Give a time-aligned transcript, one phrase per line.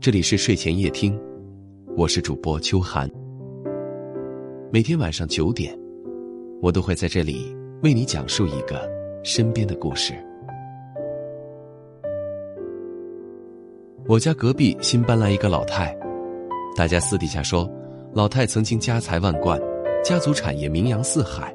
[0.00, 1.20] 这里是睡前夜听，
[1.94, 3.06] 我是主播秋寒。
[4.72, 5.78] 每天晚上九点，
[6.62, 8.90] 我都会在这里为你讲述一个
[9.22, 10.14] 身边的故事。
[14.06, 15.94] 我家隔壁新搬来一个老太，
[16.74, 17.70] 大家私底下说，
[18.14, 19.60] 老太曾经家财万贯，
[20.02, 21.52] 家族产业名扬四海。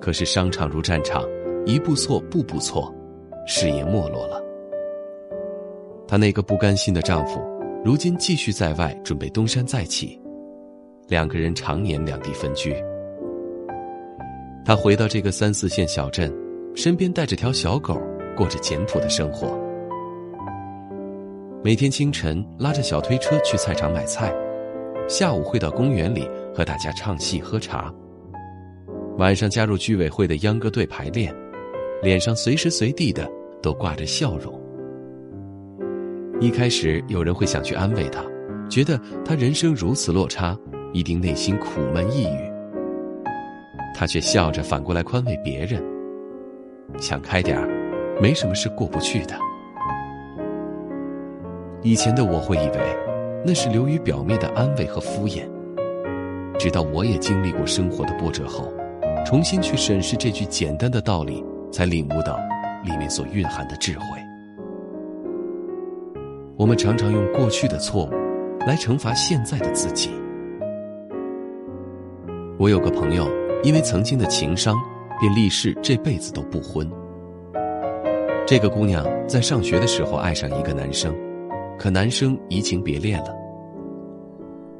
[0.00, 1.24] 可是商场如战场，
[1.66, 2.92] 一步错步步错，
[3.46, 4.44] 事业没落了。
[6.08, 7.40] 她那个不甘心的丈夫，
[7.84, 10.20] 如今继续在外准备东山再起，
[11.08, 12.74] 两个人常年两地分居。
[14.64, 16.32] 她回到这个三四线小镇，
[16.74, 18.00] 身边带着条小狗，
[18.36, 19.58] 过着简朴的生活。
[21.64, 24.32] 每天清晨拉着小推车去菜场买菜，
[25.08, 27.92] 下午会到公园里和大家唱戏喝茶。
[29.18, 31.34] 晚上加入居委会的秧歌队排练，
[32.02, 33.28] 脸上随时随地的
[33.60, 34.60] 都挂着笑容。
[36.38, 38.22] 一开始有人会想去安慰他，
[38.68, 40.54] 觉得他人生如此落差，
[40.92, 42.52] 一定内心苦闷抑郁。
[43.94, 45.82] 他却笑着反过来宽慰别人
[47.00, 47.66] ：“想开点儿，
[48.20, 49.34] 没什么是过不去的。”
[51.82, 52.96] 以前的我会以为，
[53.42, 55.48] 那是流于表面的安慰和敷衍。
[56.58, 58.70] 直到我也经历过生活的波折后，
[59.24, 61.42] 重新去审视这句简单的道理，
[61.72, 62.38] 才领悟到
[62.84, 64.25] 里面所蕴含的智慧。
[66.58, 68.10] 我们常常用过去的错误
[68.60, 70.10] 来惩罚现在的自己。
[72.58, 73.28] 我有个朋友，
[73.62, 74.74] 因为曾经的情伤，
[75.20, 76.90] 便立誓这辈子都不婚。
[78.46, 81.14] 这个姑娘在上学的时候爱上一个男生，
[81.78, 83.36] 可男生移情别恋了。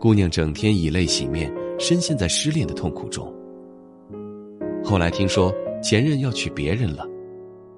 [0.01, 3.31] 姑娘整天以泪洗面，深陷在失恋的痛苦中。
[4.83, 5.53] 后来听说
[5.83, 7.07] 前任要娶别人了，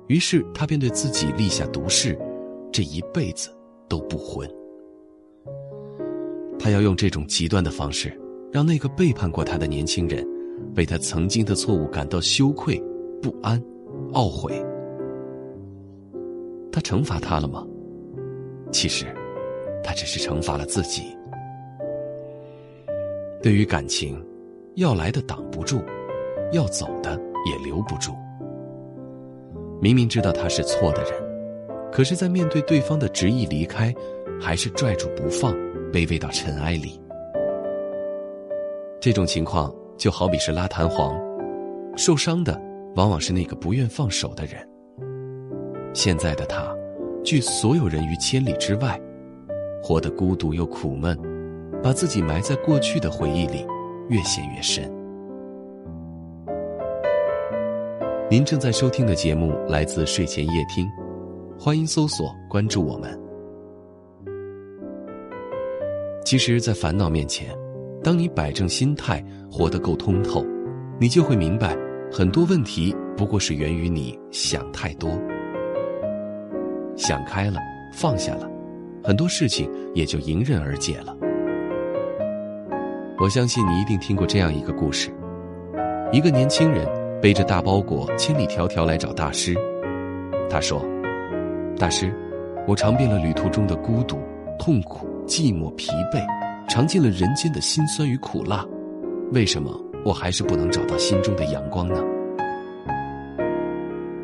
[0.07, 2.17] 于是她便对自己立下毒誓，
[2.71, 3.51] 这一辈子。
[3.89, 4.49] 都不婚，
[6.59, 8.13] 他要用这种极端的方式，
[8.53, 10.27] 让那个背叛过他的年轻人，
[10.77, 12.79] 为他曾经的错误感到羞愧、
[13.23, 13.63] 不安、
[14.13, 14.53] 懊悔。
[16.71, 17.67] 他惩罚他了吗？
[18.71, 19.07] 其实，
[19.83, 21.03] 他只是惩罚了自己。
[23.43, 24.23] 对于感情，
[24.75, 25.81] 要来的挡不住，
[26.53, 28.13] 要走的也留不住。
[29.81, 31.28] 明明知道他是错的人。
[31.91, 33.93] 可是，在面对对方的执意离开，
[34.41, 35.55] 还是拽住不放，
[35.93, 37.01] 卑微到尘埃里。
[39.01, 41.19] 这种情况就好比是拉弹簧，
[41.97, 42.61] 受伤的
[42.97, 44.61] 往往是那个不愿放手的人。
[45.95, 46.73] 现在的他，
[47.25, 49.01] 拒所有人于千里之外，
[49.83, 51.19] 活得孤独又苦闷，
[51.83, 53.67] 把自己埋在过去的回忆里，
[54.09, 54.89] 越陷越深。
[58.31, 60.87] 您正在收听的节目来自睡前夜听。
[61.61, 63.21] 欢迎搜索关注我们。
[66.25, 67.53] 其实，在烦恼面前，
[68.01, 70.47] 当你摆正心态，活得够通透，
[71.01, 71.77] 你就会明白，
[72.13, 75.11] 很多问题不过是源于你想太多。
[76.97, 77.59] 想开了，
[77.93, 78.49] 放下了，
[79.03, 81.13] 很多事情也就迎刃而解了。
[83.19, 85.11] 我相信你一定听过这样一个故事：
[86.13, 86.87] 一个年轻人
[87.21, 89.57] 背着大包裹，千里迢迢来找大师。
[90.49, 90.81] 他说。
[91.79, 92.13] 大师，
[92.67, 94.19] 我尝遍了旅途中的孤独、
[94.59, 96.21] 痛苦、寂寞、疲惫，
[96.69, 98.67] 尝尽了人间的辛酸与苦辣，
[99.31, 99.71] 为什么
[100.05, 102.03] 我还是不能找到心中的阳光呢？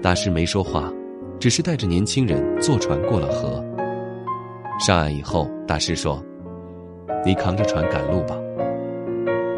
[0.03, 0.93] 大师没说话，
[1.39, 3.65] 只是带着年轻人坐船过了河。
[4.81, 6.21] 上岸以后，大师说
[7.25, 8.37] ：“你扛着船赶路吧。”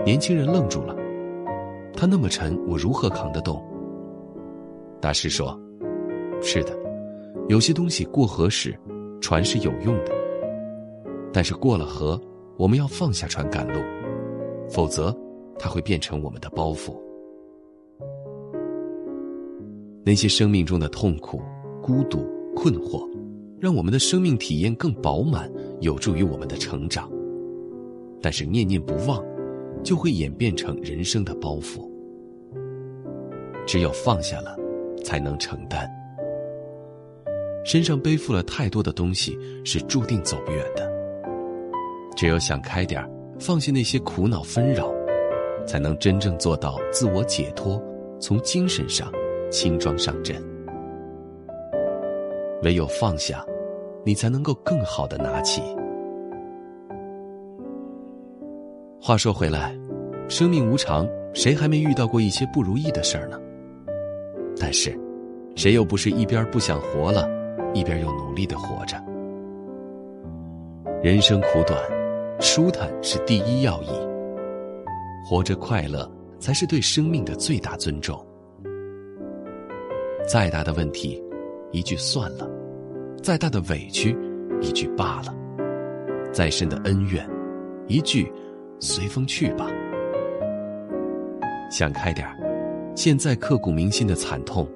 [0.05, 0.95] 年轻人愣住了，
[1.97, 3.65] 他那么沉，我如何扛得动？
[5.01, 5.59] 大师说
[6.43, 6.77] ：“是的。”
[7.49, 8.77] 有些东西过河时，
[9.21, 10.13] 船是有用的；
[11.33, 12.21] 但是过了河，
[12.57, 13.81] 我们要放下船赶路，
[14.69, 15.17] 否则
[15.59, 16.95] 它会变成我们的包袱。
[20.05, 21.41] 那些生命中的痛苦、
[21.83, 23.09] 孤独、困惑，
[23.61, 27.11] 让我们的生命体验更饱满，有助于我们的成长。
[28.21, 29.25] 但是念念不忘，
[29.83, 31.89] 就会演变成人生的包袱。
[33.67, 34.57] 只有放下了，
[35.05, 35.89] 才能承担。
[37.67, 40.89] 身上背负了太多的东西，是注定走不远的。
[42.15, 43.11] 只有想开点儿
[43.41, 44.89] 放下那些苦恼纷扰，
[45.67, 47.83] 才能真正做到自我解脱，
[48.21, 49.13] 从精神上
[49.51, 50.41] 轻装上阵。
[52.63, 53.45] 唯有放下，
[54.05, 55.61] 你才能够更好的拿起。
[59.03, 59.77] 话说回来，
[60.29, 61.05] 生命无常，
[61.35, 63.37] 谁还没遇到过一些不如意的事儿呢？
[64.57, 64.97] 但是，
[65.57, 67.35] 谁又不是一边不想活了？
[67.77, 68.97] 一边又努力的活着。
[71.03, 71.79] 人生苦短，
[72.41, 73.89] 舒坦是第一要义。
[75.29, 78.25] 活着快乐，才是对生命的最大尊重。
[80.27, 81.23] 再大的问题，
[81.71, 82.49] 一句算了；
[83.23, 84.17] 再大的委屈，
[84.63, 85.35] 一句罢了；
[86.33, 87.29] 再深的恩怨，
[87.89, 88.33] 一句
[88.81, 89.67] 随风去吧。
[91.71, 92.35] 想开点儿，
[92.95, 94.67] 现在刻骨铭心的惨痛，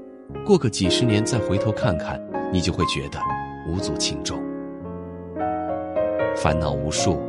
[0.44, 2.20] 过个几十年再回头看看，
[2.52, 3.20] 你就会觉得
[3.66, 4.42] 无足轻重。
[6.36, 7.20] 烦恼无数，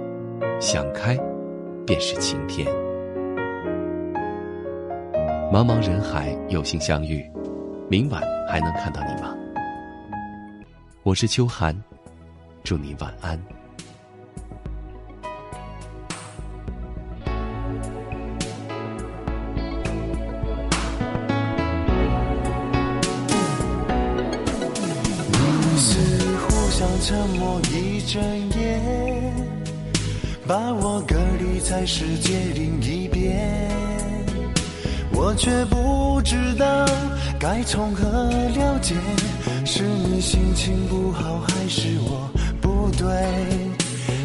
[0.59, 1.17] 想开，
[1.85, 2.67] 便是晴天。
[5.51, 7.29] 茫茫人海，有幸相遇，
[7.89, 9.35] 明晚还能看到你吗？
[11.03, 11.75] 我是秋寒，
[12.63, 13.37] 祝你晚安。
[25.83, 25.97] 是
[26.37, 28.21] 互相沉默一整
[28.55, 28.79] 夜，
[30.45, 33.67] 把我隔离在世界另一边，
[35.11, 36.85] 我却不知道
[37.39, 38.93] 该从何了解，
[39.65, 42.29] 是你心情不好还是我
[42.61, 43.07] 不对？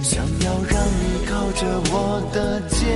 [0.02, 2.86] 想要让你靠着我的肩，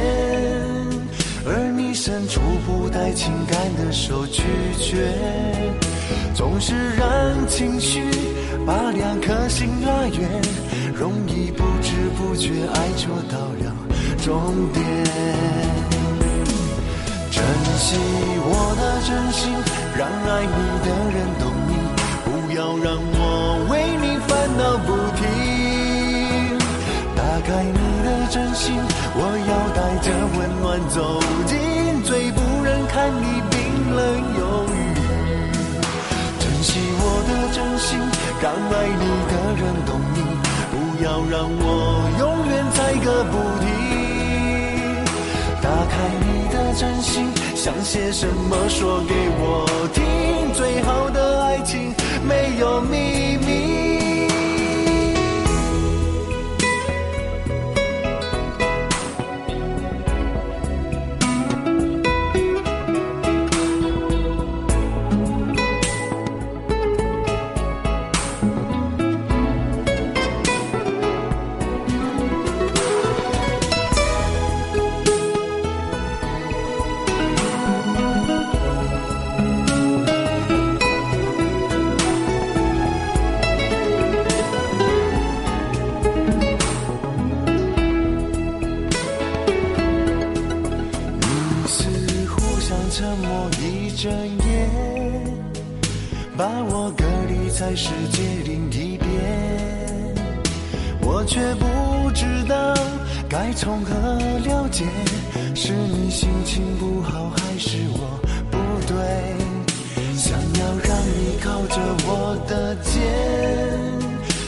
[1.46, 4.42] 而你伸出不带情感的手拒
[4.78, 5.14] 绝，
[6.34, 8.29] 总是让情绪。
[8.66, 10.42] 把两颗心拉远，
[10.94, 13.74] 容易不知不觉爱就到了
[14.22, 14.80] 终点。
[17.30, 17.42] 珍
[17.78, 17.96] 惜
[18.42, 19.50] 我的真心，
[19.96, 21.72] 让爱你的人懂你，
[22.24, 23.18] 不要让我
[23.70, 25.20] 为你烦恼不停。
[27.16, 28.76] 打开你的真心，
[29.14, 29.18] 我
[29.48, 30.98] 要带着温暖走
[31.46, 31.56] 进
[32.04, 33.40] 最不忍看你
[38.42, 40.18] 让爱你的人懂你，
[40.70, 41.62] 不要让我
[42.18, 43.68] 永远猜个不停。
[45.60, 45.92] 打开
[46.24, 50.02] 你的真心，想写什么说给我听。
[50.54, 51.94] 最好的爱情
[52.26, 53.29] 没有秘
[96.82, 99.06] 我隔离在世界另一边，
[101.02, 102.74] 我却不知道
[103.28, 103.94] 该从何
[104.46, 104.86] 了解，
[105.54, 108.18] 是你心情不好还是我
[108.50, 108.56] 不
[108.86, 108.96] 对？
[110.16, 113.02] 想要让你靠着我的肩，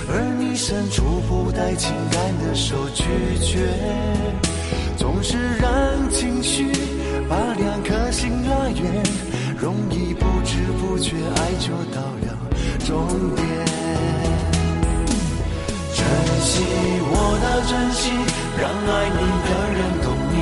[0.09, 3.05] 而你伸出不带情感的手拒
[3.45, 3.69] 绝，
[4.97, 6.73] 总是让情绪
[7.29, 9.03] 把两颗心拉远。
[9.63, 12.35] 容易不知不觉，爱就到了
[12.85, 13.07] 终
[13.37, 13.47] 点。
[15.95, 16.03] 珍
[16.43, 16.67] 惜
[17.07, 18.11] 我的真心，
[18.59, 20.37] 让爱你的人懂你，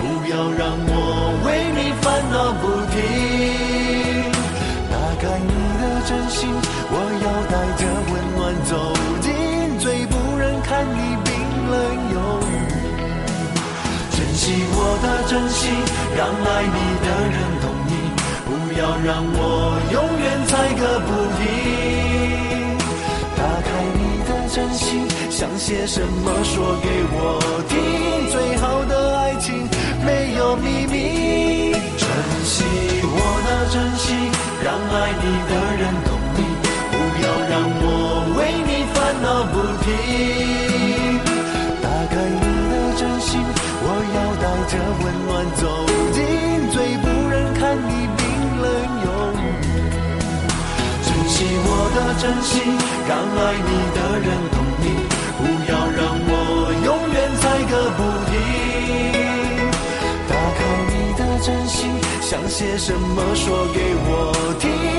[0.00, 0.90] 不要让我
[1.46, 2.98] 为你烦恼不停。
[4.90, 6.50] 打开你的真心，
[6.90, 8.74] 我要带着温暖走
[9.20, 9.30] 进
[9.78, 11.30] 最不忍看你冰
[11.70, 11.72] 冷
[12.10, 12.18] 忧
[12.50, 12.52] 郁。
[14.16, 14.42] 珍惜
[14.74, 15.62] 我的真心，
[16.16, 17.73] 让爱你的人懂。
[18.76, 21.42] 要让我永远猜个不停。
[23.36, 27.72] 打开你的真心，想写什么说给我听。
[28.30, 29.68] 最好的爱情
[30.04, 31.72] 没有秘密。
[31.96, 32.06] 珍
[32.44, 32.64] 惜
[33.02, 34.06] 我的真心，
[34.62, 35.82] 让爱你的人
[52.14, 52.62] 我的真心，
[53.08, 54.84] 让爱你的人懂你，
[55.36, 56.32] 不要让我
[56.84, 58.32] 永远猜个不停。
[60.28, 60.58] 打开
[60.90, 61.90] 你的真心，
[62.20, 64.93] 想写什么说给我听。